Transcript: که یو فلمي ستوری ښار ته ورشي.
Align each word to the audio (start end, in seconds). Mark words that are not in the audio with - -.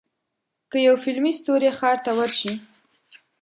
که 0.71 0.77
یو 0.87 0.95
فلمي 1.03 1.31
ستوری 1.39 1.69
ښار 1.77 1.97
ته 2.05 2.11
ورشي. 2.17 2.53